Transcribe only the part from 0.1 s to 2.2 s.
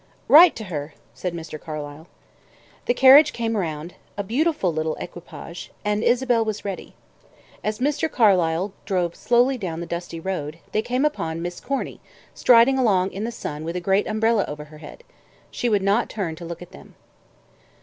"Write to her," said Mr. Carlyle.